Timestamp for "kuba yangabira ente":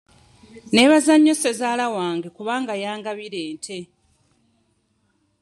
2.35-3.77